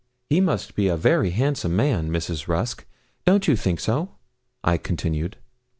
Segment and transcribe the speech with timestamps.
[0.31, 2.47] 'He must be a very handsome man, Mrs.
[2.47, 2.87] Rusk.
[3.23, 4.15] Don't you think so?'
[4.63, 5.37] I continued.